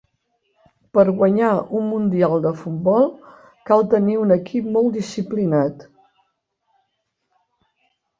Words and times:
Per 0.97 1.03
guanyar 1.17 1.49
un 1.79 1.83
mundial 1.89 2.39
de 2.45 2.53
futbol 2.61 3.05
cal 3.71 3.85
tenir 3.91 4.15
un 4.21 4.37
equip 4.37 4.71
molt 4.79 4.89
disciplinat. 5.01 5.85